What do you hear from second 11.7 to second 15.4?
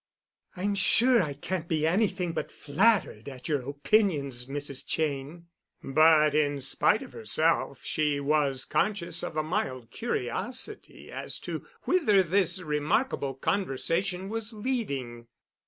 whither this remarkable conversation was leading.